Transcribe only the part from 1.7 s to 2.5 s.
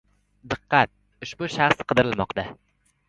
qidirilmoqda!